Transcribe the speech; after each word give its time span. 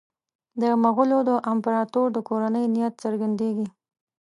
د 0.61 0.63
مغولو 0.83 1.17
د 1.29 1.31
امپراطور 1.51 2.07
د 2.13 2.17
کورنۍ 2.29 2.65
نیت 2.75 2.93
څرګندېږي. 3.03 3.67